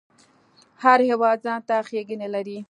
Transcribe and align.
هر 0.83 0.99
هیواد 1.09 1.37
ځانته 1.45 1.75
ښیګڼی 1.87 2.27
لري 2.35 2.57